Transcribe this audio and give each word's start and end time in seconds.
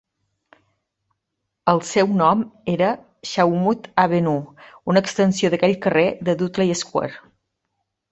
El 1.73 1.81
seu 1.89 2.07
nom 2.21 2.41
era 2.75 2.87
Shawmut 3.31 3.85
Avenue, 4.05 4.41
una 4.93 5.03
extensió 5.05 5.53
d'aquell 5.55 5.77
carrer 5.85 6.07
de 6.31 6.37
Dudley 6.41 6.79
Square. 6.81 7.15